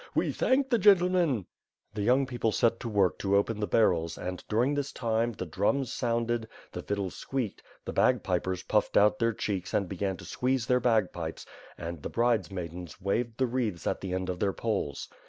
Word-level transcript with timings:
We 0.15 0.31
thank 0.31 0.71
the 0.71 0.79
gentleman/' 0.79 1.45
The 1.93 2.01
young 2.01 2.25
people 2.25 2.51
set 2.51 2.79
to 2.79 2.89
work 2.89 3.19
to 3.19 3.35
open 3.37 3.59
the 3.59 3.67
barrels 3.67 4.17
and 4.17 4.43
during 4.49 4.73
this 4.73 4.91
time, 4.91 5.33
the 5.33 5.45
drums 5.45 5.93
sounded, 5.93 6.47
the 6.71 6.81
fiddle 6.81 7.11
squeaked, 7.11 7.61
the 7.85 7.93
bagpipers 7.93 8.63
puffed 8.63 8.97
out 8.97 9.19
their 9.19 9.31
cheeks 9.31 9.75
and 9.75 9.87
began 9.87 10.17
to 10.17 10.25
squeeze 10.25 10.65
their 10.65 10.79
bagpipes 10.79 11.45
and 11.77 12.01
the 12.01 12.09
bridemaidens 12.09 12.99
waved 12.99 13.37
the 13.37 13.45
wreaths 13.45 13.85
at 13.85 14.01
the 14.01 14.11
end 14.11 14.27
of 14.27 14.39
their 14.39 14.53
poles. 14.53 15.07